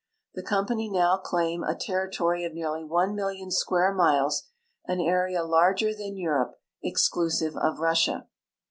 [0.33, 4.41] The com pany now claim a territoiy of nearly one million square miles,
[4.87, 8.25] an area larger than Europe exclusive of Russia.